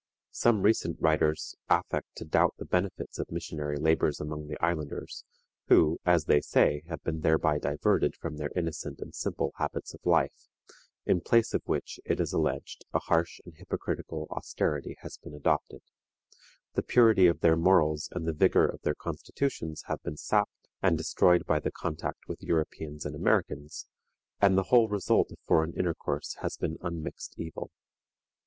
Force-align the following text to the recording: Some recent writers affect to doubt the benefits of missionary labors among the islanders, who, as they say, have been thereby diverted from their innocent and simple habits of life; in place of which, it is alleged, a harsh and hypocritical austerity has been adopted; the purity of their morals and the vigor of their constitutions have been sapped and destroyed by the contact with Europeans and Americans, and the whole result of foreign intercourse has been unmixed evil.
Some 0.31 0.63
recent 0.63 0.99
writers 0.99 1.55
affect 1.69 2.15
to 2.15 2.25
doubt 2.25 2.55
the 2.57 2.65
benefits 2.65 3.19
of 3.19 3.29
missionary 3.31 3.77
labors 3.77 4.19
among 4.19 4.47
the 4.47 4.59
islanders, 4.59 5.23
who, 5.67 5.99
as 6.07 6.25
they 6.25 6.41
say, 6.41 6.81
have 6.87 7.03
been 7.03 7.19
thereby 7.21 7.59
diverted 7.59 8.15
from 8.15 8.37
their 8.37 8.49
innocent 8.55 8.99
and 8.99 9.13
simple 9.13 9.51
habits 9.57 9.93
of 9.93 10.03
life; 10.03 10.47
in 11.05 11.21
place 11.21 11.53
of 11.53 11.61
which, 11.65 11.99
it 12.03 12.19
is 12.19 12.33
alleged, 12.33 12.83
a 12.95 12.97
harsh 12.99 13.39
and 13.45 13.55
hypocritical 13.57 14.25
austerity 14.31 14.95
has 15.01 15.19
been 15.19 15.35
adopted; 15.35 15.83
the 16.73 16.81
purity 16.81 17.27
of 17.27 17.41
their 17.41 17.55
morals 17.55 18.09
and 18.11 18.27
the 18.27 18.33
vigor 18.33 18.65
of 18.65 18.81
their 18.81 18.95
constitutions 18.95 19.83
have 19.85 20.01
been 20.01 20.17
sapped 20.17 20.67
and 20.81 20.97
destroyed 20.97 21.45
by 21.45 21.59
the 21.59 21.69
contact 21.71 22.27
with 22.27 22.41
Europeans 22.41 23.05
and 23.05 23.15
Americans, 23.15 23.85
and 24.39 24.57
the 24.57 24.63
whole 24.73 24.87
result 24.87 25.29
of 25.31 25.37
foreign 25.45 25.73
intercourse 25.75 26.37
has 26.41 26.57
been 26.57 26.79
unmixed 26.81 27.35
evil. 27.37 27.69